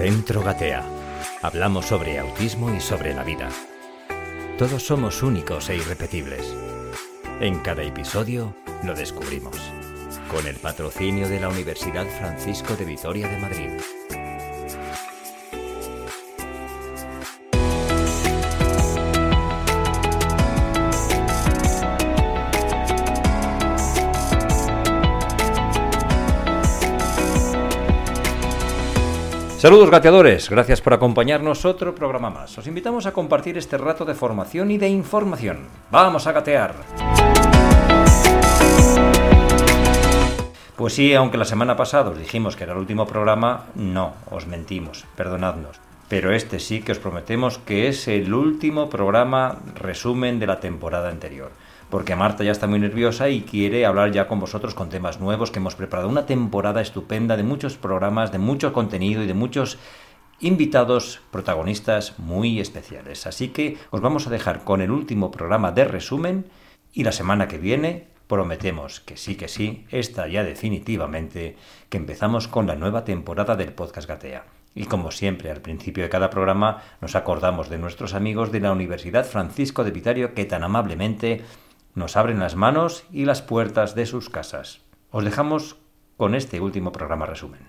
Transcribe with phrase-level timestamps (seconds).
[0.00, 0.82] Centro Gatea.
[1.42, 3.50] Hablamos sobre autismo y sobre la vida.
[4.56, 6.56] Todos somos únicos e irrepetibles.
[7.38, 9.58] En cada episodio lo descubrimos.
[10.30, 13.68] Con el patrocinio de la Universidad Francisco de Vitoria de Madrid.
[29.60, 32.56] Saludos gateadores, gracias por acompañarnos otro programa más.
[32.56, 35.68] Os invitamos a compartir este rato de formación y de información.
[35.90, 36.74] Vamos a gatear.
[40.76, 44.46] Pues sí, aunque la semana pasada os dijimos que era el último programa, no, os
[44.46, 45.76] mentimos, perdonadnos.
[46.08, 51.10] Pero este sí que os prometemos que es el último programa resumen de la temporada
[51.10, 51.50] anterior
[51.90, 55.50] porque Marta ya está muy nerviosa y quiere hablar ya con vosotros con temas nuevos
[55.50, 56.08] que hemos preparado.
[56.08, 59.78] Una temporada estupenda de muchos programas, de mucho contenido y de muchos
[60.40, 63.26] invitados protagonistas muy especiales.
[63.26, 66.46] Así que os vamos a dejar con el último programa de resumen
[66.92, 71.56] y la semana que viene prometemos que sí que sí, esta ya definitivamente,
[71.88, 74.44] que empezamos con la nueva temporada del podcast Gatea.
[74.72, 78.70] Y como siempre, al principio de cada programa nos acordamos de nuestros amigos de la
[78.70, 81.42] Universidad Francisco de Vitario que tan amablemente
[81.94, 84.80] nos abren las manos y las puertas de sus casas.
[85.10, 85.76] Os dejamos
[86.16, 87.60] con este último programa resumen.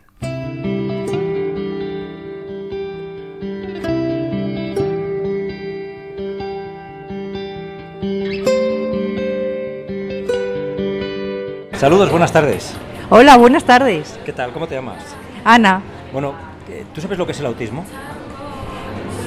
[11.81, 12.75] Saludos, buenas tardes.
[13.09, 14.19] Hola, buenas tardes.
[14.23, 14.53] ¿Qué tal?
[14.53, 15.03] ¿Cómo te llamas?
[15.43, 15.81] Ana.
[16.13, 16.35] Bueno,
[16.69, 17.85] eh, ¿tú sabes lo que es el autismo?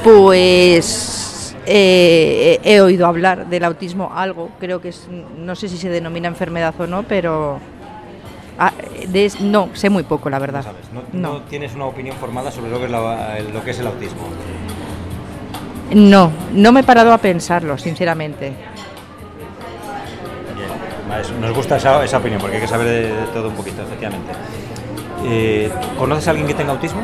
[0.05, 1.33] Pues
[1.66, 6.28] eh, he oído hablar del autismo algo, creo que es, no sé si se denomina
[6.28, 7.58] enfermedad o no, pero
[8.58, 8.72] ah,
[9.40, 10.64] no, sé muy poco, la verdad.
[11.12, 14.22] No, tienes una opinión formada sobre lo que, es lo que es el autismo?
[15.94, 18.52] No, no me he parado a pensarlo, sinceramente.
[20.56, 24.32] Bien, nos gusta esa, esa, opinión porque hay que saber de, todo un poquito, efectivamente.
[25.26, 27.03] Eh, ¿Conoces a alguien que tenga autismo?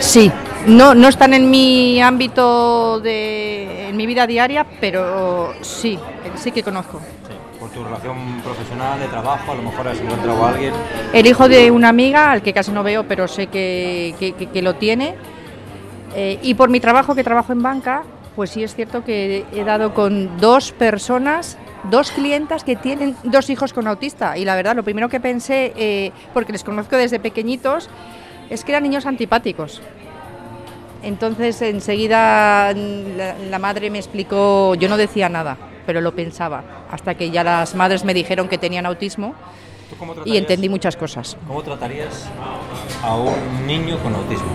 [0.00, 0.32] Sí,
[0.66, 5.98] no, no están en mi ámbito de en mi vida diaria, pero sí,
[6.36, 7.00] sí que conozco.
[7.58, 10.72] por tu relación profesional, de trabajo, a lo mejor has encontrado a alguien.
[11.12, 14.14] El hijo de una amiga, al que casi no veo, pero sé que,
[14.52, 15.14] que, lo tiene.
[16.14, 18.04] Eh, y por mi trabajo, que trabajo en banca,
[18.36, 21.58] pues sí es cierto que he dado con dos personas,
[21.90, 24.38] dos clientas que tienen dos hijos con autista.
[24.38, 27.88] Y la verdad, lo primero que pensé, eh, porque les conozco desde pequeñitos,
[28.50, 29.82] es que eran niños antipáticos.
[31.02, 35.56] Entonces enseguida la, madre me explicó, yo no decía nada,
[35.86, 39.34] pero lo pensaba, hasta que ya las madres me dijeron que tenían autismo
[40.24, 41.36] y entendí muchas cosas.
[41.46, 42.28] ¿Cómo tratarías
[43.02, 44.46] a un niño con autismo?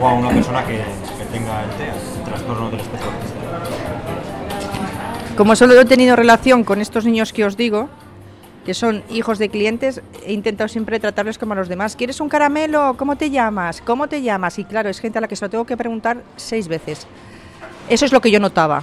[0.00, 0.82] O a una persona que,
[1.32, 3.36] tenga el TEA, el trastorno del espectro autista.
[5.36, 7.88] Como solo he tenido relación con estos niños que os digo,
[8.66, 11.94] que son hijos de clientes, he intentado siempre tratarles como a los demás.
[11.94, 12.96] ¿Quieres un caramelo?
[12.98, 13.80] ¿Cómo te llamas?
[13.80, 14.58] ¿Cómo te llamas?
[14.58, 17.06] Y claro, es gente a la que se lo tengo que preguntar seis veces.
[17.88, 18.82] Eso es lo que yo notaba.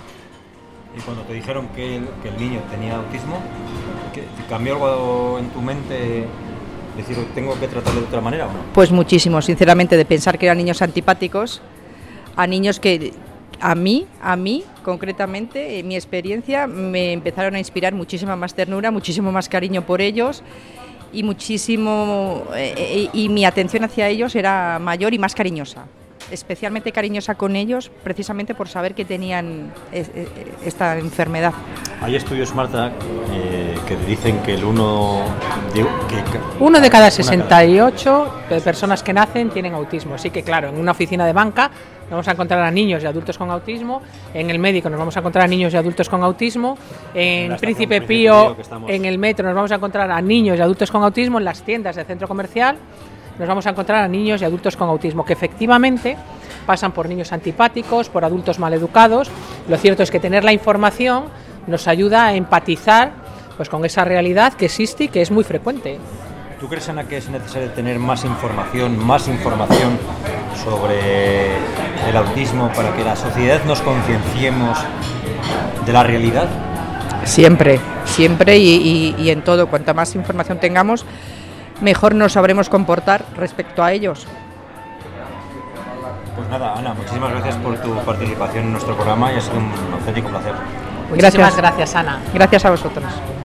[0.97, 3.41] Y cuando te dijeron que el, niño tenía autismo,
[4.49, 6.27] ¿cambió algo en tu mente?
[6.95, 8.59] Decir, ¿tengo que tratarlo de otra manera o no?
[8.73, 11.61] Pues muchísimo, sinceramente, de pensar que eran niños antipáticos
[12.37, 13.11] a niños que
[13.63, 18.91] a mí, a mí concretamente, en mi experiencia, me empezaron a inspirar muchísima más ternura,
[18.91, 20.43] muchísimo más cariño por ellos
[21.13, 25.85] y muchísimo eh, eh, y mi atención hacia ellos era mayor y más cariñosa
[26.31, 29.71] especialmente cariñosa con ellos precisamente por saber que tenían
[30.65, 31.53] esta enfermedad.
[32.01, 32.91] Hay estudios, Marta,
[33.31, 35.21] eh, que dicen que el uno
[35.73, 35.85] de,
[36.59, 40.15] uno de cada 68 personas que nacen tienen autismo.
[40.15, 41.69] Así que, claro, en una oficina de banca
[42.09, 44.01] vamos a encontrar a niños y adultos con autismo,
[44.33, 46.77] en el médico nos vamos a encontrar a niños y adultos con autismo,
[47.13, 48.55] en, Príncipe Pío,
[48.87, 51.63] en el metro nos vamos a encontrar a niños y adultos con autismo, en las
[51.63, 52.77] tiendas del centro comercial
[53.39, 56.17] nos vamos a encontrar a niños y adultos con autismo que efectivamente
[56.65, 59.29] pasan por niños antipáticos, por adultos maleducados.
[59.67, 61.25] Lo cierto es que tener la información
[61.67, 63.11] nos ayuda a empatizar
[63.57, 65.99] pues, con esa realidad que existe y que es muy frecuente.
[66.63, 69.99] ¿Tú crees, Ana, que es necesario tener más información, más información
[70.63, 71.57] sobre
[72.07, 74.79] el autismo para que la sociedad nos concienciemos
[75.85, 76.47] de la realidad?
[77.25, 79.67] Siempre, siempre y, y en todo.
[79.67, 81.05] Cuanta más información tengamos,
[81.81, 84.25] mejor nos sabremos comportar respecto a ellos.
[86.37, 89.69] Pues nada, Ana, muchísimas gracias por tu participación en nuestro programa y ha sido un
[89.99, 90.53] auténtico placer.
[91.09, 92.21] Muchísimas gracias, Ana.
[92.33, 93.42] Gracias a vosotros.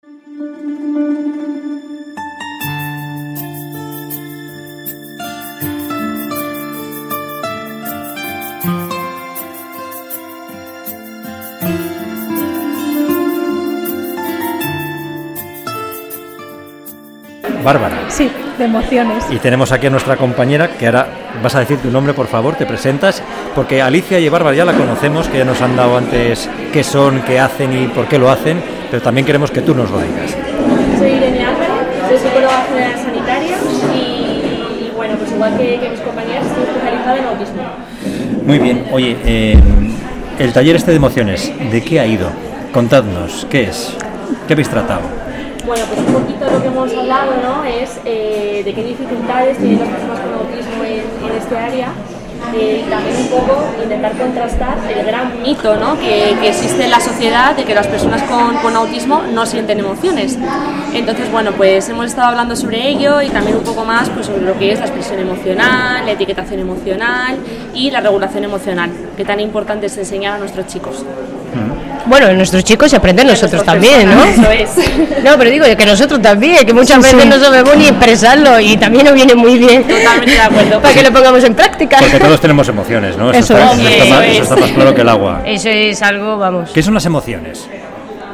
[17.69, 17.99] Bárbara.
[18.09, 19.27] Sí, de emociones.
[19.31, 21.07] Y tenemos aquí a nuestra compañera, que ahora
[21.43, 23.23] vas a decir tu nombre, por favor, te presentas,
[23.55, 27.21] porque Alicia y Bárbara ya la conocemos, que ya nos han dado antes qué son,
[27.27, 30.35] qué hacen y por qué lo hacen, pero también queremos que tú nos lo digas.
[30.99, 33.57] Soy Irene Álvarez, soy psicóloga general sanitaria
[33.95, 37.63] y, bueno, pues igual que, mis compañeras, estoy especializada en autismo.
[38.47, 39.61] Muy bien, oye, eh,
[40.39, 42.31] el taller este de emociones, ¿de qué ha ido?
[42.73, 43.95] Contadnos, ¿qué es?
[44.47, 45.18] ¿Qué habéis tratado?
[45.69, 47.63] Bueno, pues un poquito lo que hemos hablado ¿no?
[47.63, 51.89] es eh, de qué dificultades tienen las personas con autismo en, este área
[52.57, 55.99] eh, también un poco intentar contrastar el gran mito ¿no?
[56.01, 59.81] que, que, existe en la sociedad de que las personas con, con, autismo no sienten
[59.81, 60.39] emociones.
[60.95, 64.47] Entonces, bueno, pues hemos estado hablando sobre ello y también un poco más pues, sobre
[64.47, 67.37] lo que es la expresión emocional, la etiquetación emocional
[67.75, 71.05] y la regulación emocional, que tan importante es enseñar a nuestros chicos.
[72.07, 74.23] Bueno, nuestros chicos se aprenden nosotros también, ¿no?
[74.25, 74.71] Eso es.
[75.25, 79.07] No, pero digo que nosotros también, que muchas veces no sabemos ni expresarlo y también
[79.07, 79.83] nos viene muy bien.
[79.83, 80.81] Totalmente de acuerdo.
[80.81, 81.97] Para que lo pongamos en práctica.
[81.99, 83.33] Porque todos tenemos emociones, ¿no?
[83.33, 83.81] Eso está, es.
[83.81, 85.43] eso está más, eso está más claro que el agua.
[85.45, 86.71] Eso es algo, vamos.
[86.71, 87.69] ¿Qué son las emociones?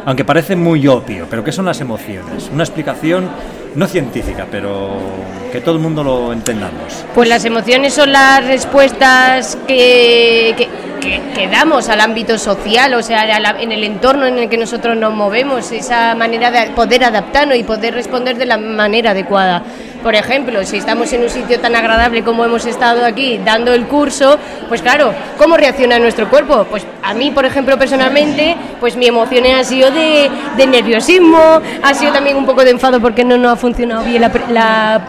[0.06, 2.50] Aunque parece muy obvio, pero ¿qué son las emociones?
[2.52, 3.28] Una explicación
[3.74, 4.98] no científica, pero
[5.50, 7.04] que todo el mundo lo entendamos.
[7.14, 10.54] Pues las emociones son las respuestas que,
[11.00, 14.96] que, damos al ámbito social, o sea, la- en el entorno en el que nosotros
[14.96, 19.62] nos movemos, esa manera de poder adaptarnos y poder responder de la manera adecuada.
[20.04, 23.86] Por ejemplo, si estamos en un sitio tan agradable como hemos estado aquí dando el
[23.86, 26.66] curso, pues claro, ¿cómo reacciona nuestro cuerpo?
[26.68, 30.30] Pues a mí, por ejemplo, personalmente, pues mi emoción ha sido de,
[30.68, 31.38] nerviosismo,
[31.82, 34.30] ha sido también un poco de enfado porque no nos ha funcionado bien la,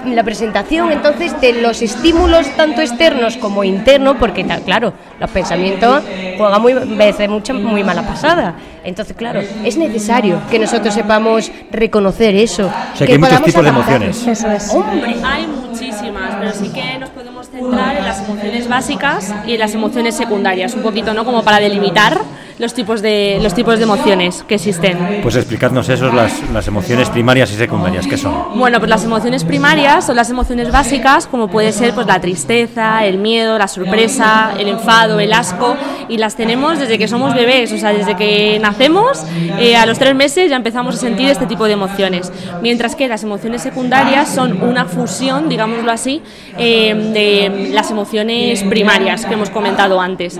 [0.05, 0.89] la- presentación.
[0.93, 6.03] Entonces, de los estímulos tanto externos como internos, porque claro, los pensamientos
[6.37, 8.55] juegan muy veces mucha muy mala pasada.
[8.83, 12.67] Entonces, claro, es necesario que nosotros sepamos reconocer eso.
[12.67, 14.27] O sea, que hay muchos tipos de emociones.
[14.27, 14.69] Eso es.
[14.73, 19.59] Hombre, hay muchísimas, pero sí que nos podemos centrar en las emociones básicas y en
[19.59, 21.25] las emociones secundarias, un poquito, ¿no?
[21.25, 22.19] Como para delimitar
[22.57, 25.19] los tipos de, los tipos de emociones que existen.
[25.21, 28.57] Pues explicadnos eso, las, las emociones primarias y secundarias, ¿qué son?
[28.57, 33.05] Bueno, pues las emociones primarias son las emociones básicas, como puede ser pues la tristeza,
[33.05, 35.75] el miedo, la sorpresa, el enfado, el asco,
[36.07, 39.23] y las tenemos desde que somos bebés, o sea, desde que nacemos,
[39.59, 42.31] eh, a los tres meses ya empezamos a sentir este tipo de emociones.
[42.61, 46.21] Mientras que las emociones secundarias son una fusión, digámoslo así,
[46.57, 50.39] eh, de las emociones primarias que hemos comentado antes.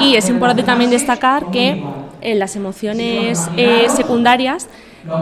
[0.00, 1.82] Y es importante también destacar que
[2.20, 4.68] en las emociones eh, secundarias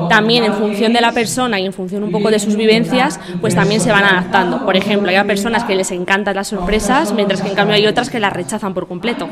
[0.09, 3.55] también en función de la persona y en función un poco de sus vivencias, pues
[3.55, 4.65] también se van adaptando.
[4.65, 8.09] Por ejemplo, hay personas que les encantan las sorpresas, mientras que en cambio hay otras
[8.09, 9.29] que las rechazan por completo.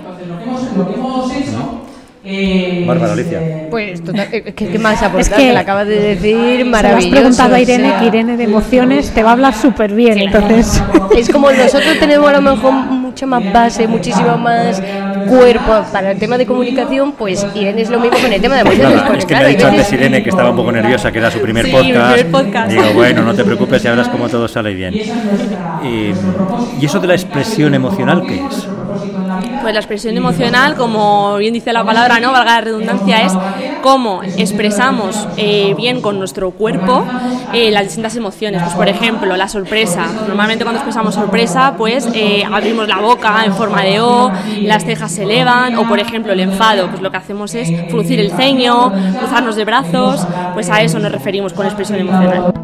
[2.87, 3.69] Bárbara, Alicia.
[3.69, 5.21] Pues, total, eh, ¿qué, qué más aportar?
[5.21, 7.11] Es que, que le acabas de decir, Se lo has maravilloso.
[7.11, 10.19] preguntado a o Irene, sea, que Irene de emociones te va a hablar súper bien,
[10.19, 10.81] entonces...
[11.17, 12.73] Es como nosotros tenemos a lo mejor
[13.12, 14.82] mucha más base, muchísimo más
[15.29, 18.61] cuerpo para el tema de comunicación, pues Irene es lo mismo con el tema de
[18.62, 18.97] emociones.
[18.97, 20.73] Nada, porque, es que me claro, ha dicho hay antes Irene que estaba un poco
[20.73, 22.14] nerviosa, que era su primer Sí, podcast.
[22.14, 22.70] primer podcast.
[22.70, 24.94] Digo, bueno, no te preocupes, ya verás cómo todo sale bien.
[24.94, 26.12] Y,
[26.81, 28.66] ¿Y eso de la expresión emocional qué es?
[29.62, 33.33] Pues la expresión emocional, como bien dice la palabra, no valga la redundancia, es
[33.81, 37.07] cómo expresamos eh, bien con nuestro cuerpo
[37.52, 38.61] eh, las distintas emociones.
[38.61, 40.07] Pues por ejemplo, la sorpresa.
[40.26, 45.12] Normalmente cuando expresamos sorpresa, pues eh, abrimos la boca en forma de O, las cejas
[45.12, 48.92] se elevan, o por ejemplo el enfado, pues lo que hacemos es fruncir el ceño,
[49.19, 52.62] cruzarnos de brazos, pues a eso nos referimos con expresión emocional.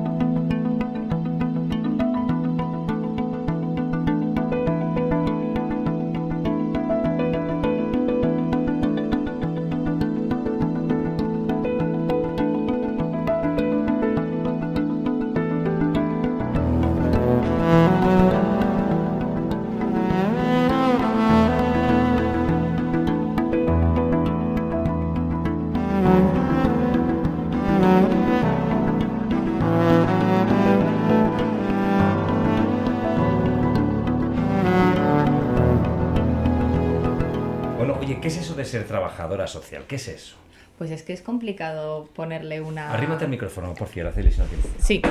[38.69, 39.85] Ser trabajadora social?
[39.89, 40.37] ¿Qué es eso?
[40.79, 42.93] Pues es que es complicado ponerle una...
[42.93, 44.67] Arrímate al micrófono, por favor, Araceli, si no tienes.
[44.79, 45.03] Sí,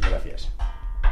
[0.00, 0.50] Gracias.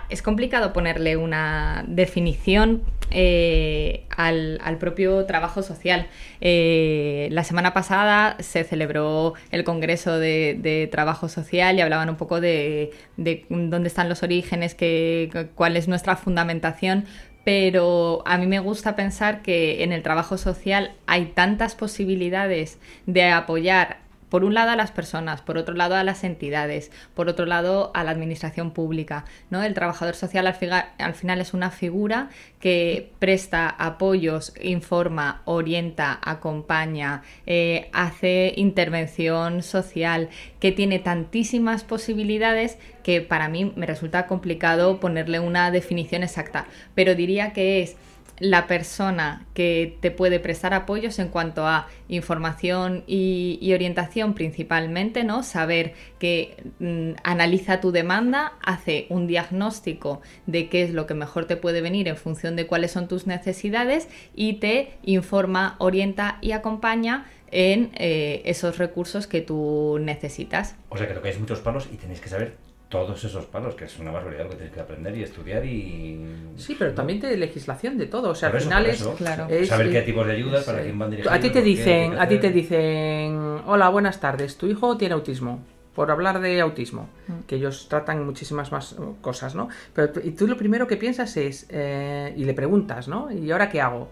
[0.09, 6.09] es complicado ponerle una definición eh, al, al propio trabajo social.
[6.41, 12.17] Eh, la semana pasada se celebró el Congreso de, de Trabajo Social y hablaban un
[12.17, 17.05] poco de, de dónde están los orígenes, que, cuál es nuestra fundamentación.
[17.45, 23.25] Pero a mí me gusta pensar que en el trabajo social hay tantas posibilidades de
[23.31, 23.99] apoyar
[24.31, 27.91] por un lado a las personas, por otro lado a las entidades, por otro lado
[27.95, 29.27] a la administración pública.
[29.51, 29.63] ¿no?
[29.63, 30.57] El trabajador social al,
[30.99, 32.31] al final es una figura
[32.61, 40.29] que presta apoyos, informa, orienta, acompaña, eh, hace intervención social,
[40.61, 47.15] que tiene tantísimas posibilidades que para mí me resulta complicado ponerle una definición exacta, pero
[47.15, 47.97] diría que es
[48.41, 55.43] la persona que te puede prestar apoyos en cuanto a información y, orientación principalmente, ¿no?
[55.43, 61.45] Saber que mm, analiza tu demanda, hace un diagnóstico de qué es lo que mejor
[61.45, 66.53] te puede venir en función de cuáles son tus necesidades y te informa, orienta y
[66.53, 70.77] acompaña en eh, esos recursos que tú necesitas.
[70.89, 73.99] O sea que hay muchos palos y tenéis que saber todos esos palos, que es
[73.99, 76.21] una barbaridad que tienes que aprender y estudiar y...
[76.57, 79.47] Sí, pero también de legislación de todo, o sea, al final es, claro.
[79.65, 81.33] Saber qué tipos de ayudas, para quién van dirigidos.
[81.33, 85.65] A ti te dicen, a ti te dicen, hola, buenas tardes, tu hijo tiene autismo,
[85.95, 87.47] por hablar de autismo, mm.
[87.47, 89.69] que ellos tratan muchísimas más cosas, ¿no?
[89.95, 93.31] Pero y tú lo primero que piensas es, eh, y le preguntas, ¿no?
[93.31, 94.09] ¿Y ahora qué hago?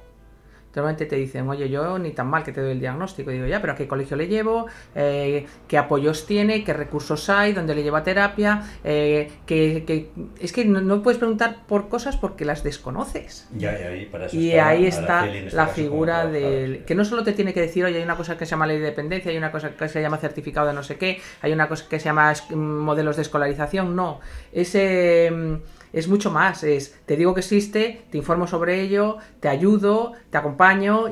[0.75, 3.31] Normalmente te dicen, oye, yo ni tan mal que te doy el diagnóstico.
[3.31, 4.67] digo, ya, pero ¿a qué colegio le llevo?
[4.95, 6.63] Eh, ¿Qué apoyos tiene?
[6.63, 7.53] ¿Qué recursos hay?
[7.53, 8.63] ¿Dónde le lleva terapia?
[8.85, 10.11] Eh, que,
[10.41, 13.49] Es que no, puedes preguntar por cosas porque las desconoces.
[14.33, 16.85] y ahí está la, este figura del...
[16.85, 18.79] Que no solo te tiene que decir, oye, hay una cosa que se llama ley
[18.79, 21.69] de dependencia, hay una cosa que se llama certificado de no sé qué, hay una
[21.69, 23.97] cosa que se llama modelos de escolarización.
[23.97, 24.21] No,
[24.53, 25.33] ese
[25.93, 30.37] es mucho más, es te digo que existe, te informo sobre ello, te ayudo, te
[30.37, 30.58] acompaño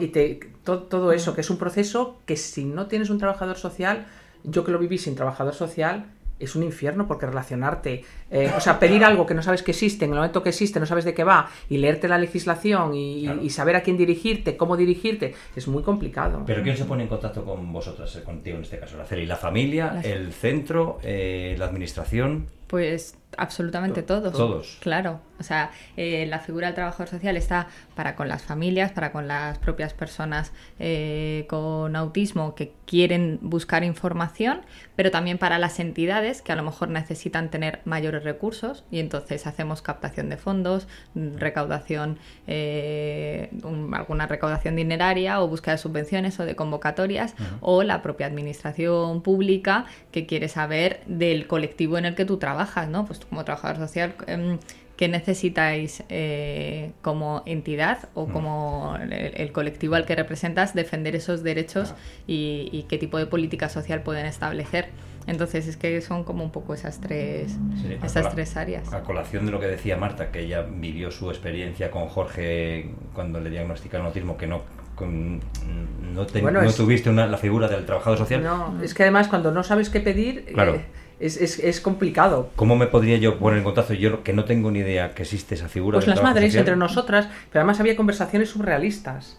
[0.01, 4.07] y te todo, eso, que es un proceso que si no tienes un trabajador social,
[4.43, 6.07] yo que lo viví sin trabajador social,
[6.39, 10.05] es un infierno porque relacionarte, eh, o sea, pedir algo que no sabes que existe,
[10.05, 13.49] en el momento que existe no sabes de qué va, y leerte la legislación y,
[13.51, 16.43] saber a quién dirigirte, cómo dirigirte, es muy complicado.
[16.45, 18.99] Pero ¿quién se pone en contacto con vosotras, eh, contigo en este caso?
[18.99, 22.47] ¿La, la familia, el centro, eh, la administración?
[22.67, 24.33] Pues absolutamente todos.
[24.33, 24.79] Todos.
[24.81, 25.21] Claro.
[25.39, 29.29] O sea, eh, la figura del trabajador social está para con las familias, para con
[29.29, 34.63] las propias personas eh, con autismo que quieren buscar información,
[34.95, 39.47] pero también para las entidades que a lo mejor necesitan tener mayores recursos y entonces
[39.47, 43.51] hacemos captación de fondos, recaudación, eh,
[43.93, 49.85] alguna recaudación dineraria o búsqueda de subvenciones o de convocatorias o la propia administración pública
[50.13, 52.56] que quiere saber del colectivo en el que tú trabajas,
[52.89, 53.05] ¿no?
[53.07, 54.59] Pues como trabajador social, em,
[54.97, 58.33] ¿qué necesitáis eh, como entidad o mm.
[58.33, 61.95] como el, colectivo al que representas defender esos derechos
[62.27, 64.89] y, qué tipo de política social pueden establecer?
[65.27, 67.57] Entonces es que son como un poco esas tres,
[68.03, 68.93] esas tres áreas.
[68.93, 73.41] A colación de lo que decía Marta, que ella vivió su experiencia con Jorge cuando
[73.41, 74.63] le diagnosticaron autismo, que no
[75.05, 78.43] no, tuviste la figura del trabajador social.
[78.43, 80.77] No, es que además cuando no sabes qué pedir, claro.
[80.77, 80.85] Eh,
[81.19, 82.51] es, es, es, complicado.
[82.57, 83.95] ¿Cómo me podría yo poner en contacto?
[83.95, 85.99] Yo que no tengo ni idea que existe esa figura.
[85.99, 89.39] Pues las madres entre nosotras, pero además había conversaciones surrealistas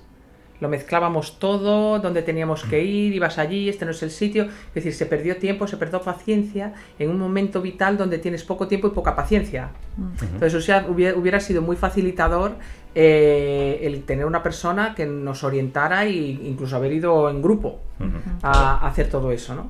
[0.60, 4.46] lo mezclábamos todo, donde teníamos que ir, ibas allí, este no es el sitio.
[4.46, 8.68] Es decir, se perdió tiempo, se perdió paciencia en un momento vital donde tienes poco
[8.68, 9.70] tiempo y poca paciencia.
[10.22, 12.56] Entonces, o sea, hubiera, sido muy facilitador
[12.96, 17.80] eh, el tener una persona que nos orientara e incluso haber ido en grupo
[18.42, 19.56] a, hacer todo eso.
[19.56, 19.68] ¿no?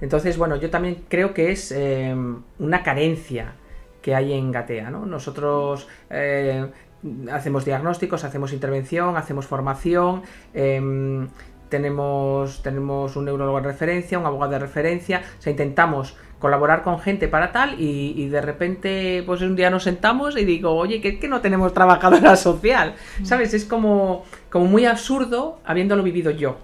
[0.00, 2.14] Entonces, bueno, yo también creo que es eh,
[2.58, 3.54] una carencia
[4.02, 4.90] que hay en Gatea.
[4.90, 5.06] ¿no?
[5.06, 6.66] Nosotros eh,
[7.32, 10.22] hacemos diagnósticos, hacemos intervención, hacemos formación,
[10.54, 11.28] em,
[11.68, 16.98] tenemos, tenemos un neurólogo de referencia, un abogado de referencia, o sea, intentamos colaborar con
[16.98, 21.18] gente para tal y, de repente pues un día nos sentamos y digo, oye, que,
[21.18, 22.94] que no tenemos trabajadora social.
[23.22, 23.54] ¿sabes?
[23.54, 26.56] Es como, como muy absurdo habiéndolo vivido yo.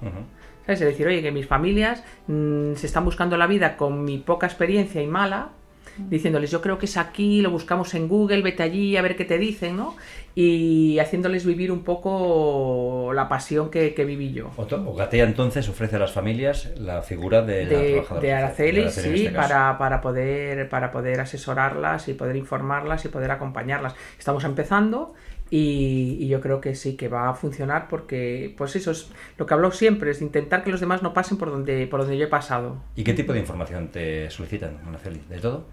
[0.64, 0.80] ¿Sabes?
[0.80, 4.46] Es decir, oye, que mis familias mm, se están buscando la vida con mi poca
[4.46, 5.50] experiencia y mala,
[5.98, 9.24] diciéndoles yo creo que es aquí, lo buscamos en Google, vete allí a ver qué
[9.24, 9.96] te dicen, ¿no?
[10.34, 14.50] Y haciéndoles vivir un poco la pasión que, viví yo.
[14.56, 19.30] O Gatea entonces ofrece a las familias la figura de, la de, Araceli, sí, este
[19.30, 23.94] para, para, poder, para poder asesorarlas y poder informarlas y poder acompañarlas.
[24.18, 25.14] Estamos empezando
[25.50, 29.54] y, yo creo que sí, que va a funcionar porque, pues eso es lo que
[29.54, 32.28] hablo siempre, es intentar que los demás no pasen por donde, por donde yo he
[32.28, 32.82] pasado.
[32.96, 35.20] ¿Y qué tipo de información te solicitan, Araceli?
[35.28, 35.64] ¿De todo?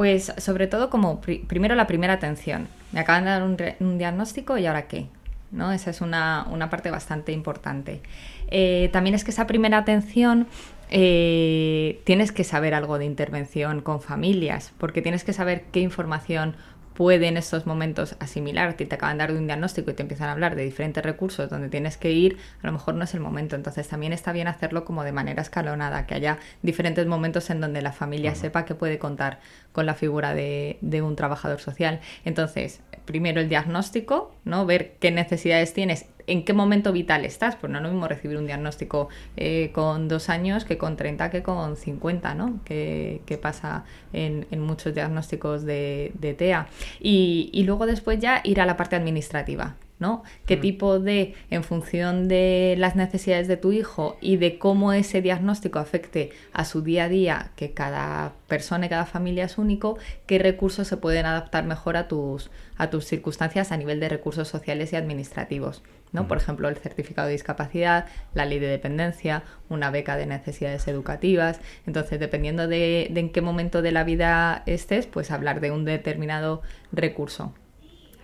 [0.00, 2.68] Pues sobre todo como primero la primera atención.
[2.90, 5.08] Me acaban de dar un, diagnóstico y ahora qué.
[5.50, 5.72] ¿no?
[5.72, 8.00] Esa es una, parte bastante importante.
[8.48, 10.46] Eh, también es que esa primera atención
[10.88, 16.56] eh, tienes que saber algo de intervención con familias, porque tienes que saber qué información
[17.00, 20.28] puede en estos momentos asimilar que te acaban de dar un diagnóstico y te empiezan
[20.28, 23.20] a hablar de diferentes recursos donde tienes que ir, a lo mejor no es el
[23.20, 23.56] momento.
[23.56, 27.80] Entonces también está bien hacerlo como de manera escalonada, que haya diferentes momentos en donde
[27.80, 29.40] la familia sepa que puede contar
[29.72, 32.00] con la figura de, de un trabajador social.
[32.26, 34.66] Entonces, primero el diagnóstico, ¿no?
[34.66, 37.56] Ver qué necesidades tienes en qué momento vital estás.
[37.56, 41.28] Pues no es lo mismo recibir un diagnóstico eh, con dos años que con 30
[41.28, 42.60] que con 50, ¿no?
[42.64, 46.68] Que, pasa en, muchos diagnósticos de, TEA.
[47.00, 49.74] Y, y luego después ya ir a la parte administrativa.
[50.00, 50.24] ¿No?
[50.46, 50.60] ¿Qué mm.
[50.60, 55.78] tipo de, en función de las necesidades de tu hijo y de cómo ese diagnóstico
[55.78, 60.38] afecte a su día a día, que cada persona y cada familia es único, qué
[60.38, 64.92] recursos se pueden adaptar mejor a tus, a tus circunstancias a nivel de recursos sociales
[64.92, 65.82] y administrativos?
[66.12, 66.26] ¿no?
[66.26, 71.60] Por ejemplo, el certificado de discapacidad, la ley de dependencia, una beca de necesidades educativas.
[71.86, 75.84] Entonces, dependiendo de, de en qué momento de la vida estés, pues hablar de un
[75.84, 77.54] determinado recurso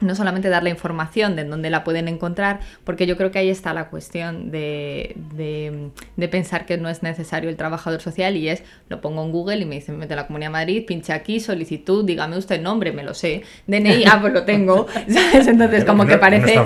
[0.00, 3.48] no solamente dar la información de dónde la pueden encontrar, porque yo creo que ahí
[3.48, 8.62] está la cuestión de, de, pensar que no es necesario el trabajador social y es,
[8.88, 12.04] lo pongo en Google y me dice, mete la Comunidad de Madrid, pinche aquí, solicitud,
[12.04, 16.58] dígame usted nombre, me lo sé, DNI, ah, pues lo tengo, Entonces como que parece...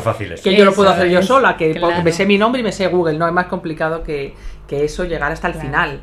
[0.42, 2.86] Que yo lo puedo hacer yo sola, que me sé mi nombre y me sé
[2.88, 4.34] Google, no es más complicado que,
[4.66, 6.00] que eso llegar hasta el final.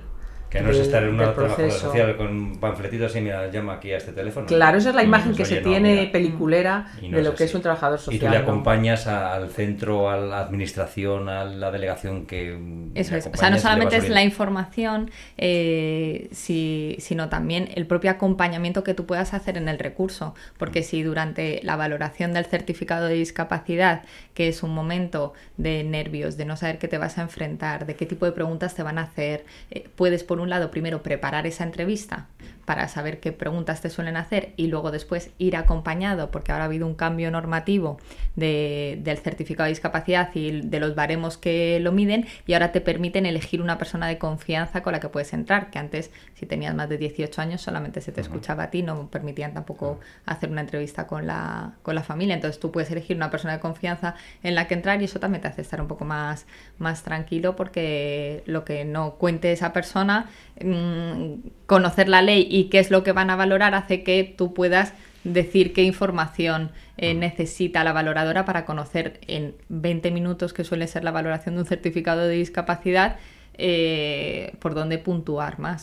[0.50, 3.92] Que no es estar en una trabajadora social con un panfletito así, mira, llama aquí
[3.92, 4.48] a este teléfono.
[4.48, 8.00] Claro, esa es la imagen que se tiene peliculera de lo que es un trabajador
[8.00, 8.16] social.
[8.16, 12.58] Y tú le acompañas al centro, a la administración, a la delegación que...
[12.96, 18.84] Eso es, o sea, no solamente es la información, eh, sino también el propio acompañamiento
[18.84, 23.16] que tú puedas hacer en el recurso, porque si durante la valoración del certificado de
[23.16, 27.86] discapacidad, que es un momento de nervios, de no saber qué te vas a enfrentar,
[27.86, 31.04] de qué tipo de preguntas te van a hacer, eh, puedes por un lado, primero
[31.04, 32.28] preparar esa entrevista
[32.68, 36.68] para saber qué preguntas te suelen hacer y luego después ir acompañado, porque ahora ha
[36.68, 37.98] habido un cambio normativo
[38.36, 43.26] del certificado de discapacidad y de los baremos que lo miden y ahora te permiten
[43.26, 46.90] elegir una persona de confianza con la que puedes entrar, que antes si tenías más
[46.90, 51.08] de 18 años solamente se te escuchaba a ti, no permitían tampoco hacer una entrevista
[51.08, 54.68] con la, con la familia, entonces tú puedes elegir una persona de confianza en la
[54.68, 56.46] que entrar y eso también te hace estar un poco más,
[56.80, 60.30] más tranquilo porque lo que no cuente esa persona,
[60.62, 61.36] mmm,
[61.68, 64.94] conocer la ley y qué es lo que van a valorar hace que tú puedas
[65.26, 71.04] decir qué información eh, necesita la valoradora para conocer en 20 minutos, que suele ser
[71.04, 73.18] la valoración de un certificado de discapacidad,
[73.56, 75.82] eh, por dónde puntuar más.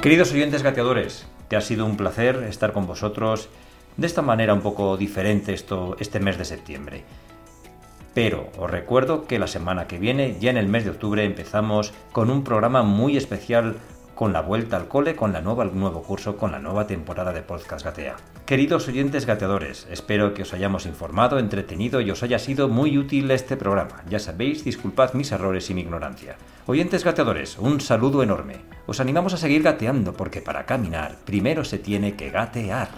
[0.00, 3.50] Queridos oyentes gateadores, te ha sido un placer estar con vosotros
[3.98, 7.04] de esta manera un poco diferente esto, este mes de septiembre.
[8.14, 11.92] Pero os recuerdo que la semana que viene, ya en el mes de octubre, empezamos
[12.12, 13.76] con un programa muy especial
[14.18, 17.32] con la vuelta al cole, con la nueva, el nuevo curso, con la nueva temporada
[17.32, 18.16] de Podcast Gatea.
[18.46, 23.30] Queridos oyentes gateadores, espero que os hayamos informado, entretenido y os haya sido muy útil
[23.30, 24.02] este programa.
[24.10, 26.34] Ya sabéis, disculpad mis errores y mi ignorancia.
[26.66, 28.56] Oyentes gateadores, un saludo enorme.
[28.86, 32.88] Os animamos a seguir gateando porque para caminar primero se tiene que gatear.